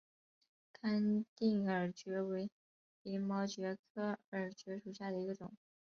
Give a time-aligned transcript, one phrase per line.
[0.73, 2.49] 康定耳蕨为
[3.03, 5.55] 鳞毛蕨科耳蕨属下的一个种。